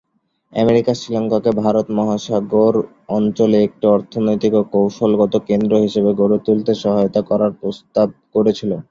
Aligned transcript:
America 0.53 0.91
শ্রীলঙ্কাকে 0.93 1.51
ভারত 1.61 1.87
মহাসাগর 1.97 2.73
অঞ্চলে 3.17 3.57
একটি 3.63 3.85
অর্থনৈতিক 3.87 4.53
ও 4.55 4.71
কৌশলগত 4.73 5.33
কেন্দ্র 5.49 5.73
হিসাবে 5.85 6.11
গড়ে 6.19 6.37
তুলতে 6.45 6.71
সহায়তা 6.83 7.21
করার 7.29 7.51
প্রস্তাব 7.59 8.07
করেছিল। 8.35 8.71